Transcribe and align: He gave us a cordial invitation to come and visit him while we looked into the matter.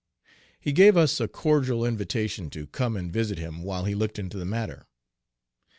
He 0.59 0.71
gave 0.71 0.97
us 0.97 1.19
a 1.21 1.27
cordial 1.27 1.85
invitation 1.85 2.49
to 2.49 2.65
come 2.65 2.97
and 2.97 3.13
visit 3.13 3.37
him 3.37 3.61
while 3.61 3.83
we 3.83 3.93
looked 3.93 4.17
into 4.17 4.39
the 4.39 4.45
matter. 4.45 4.87